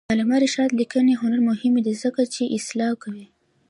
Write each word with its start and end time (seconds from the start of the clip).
د 0.07 0.11
علامه 0.13 0.37
رشاد 0.45 0.69
لیکنی 0.79 1.13
هنر 1.21 1.39
مهم 1.49 1.73
دی 1.85 1.93
ځکه 2.03 2.21
چې 2.33 2.53
اصلاح 2.57 2.93
کوي. 3.03 3.25